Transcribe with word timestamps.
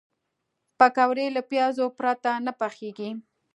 پکورې 0.77 1.25
له 1.35 1.41
پیازو 1.51 1.85
پرته 1.97 2.31
نه 2.45 2.51
پخېږي 2.59 3.09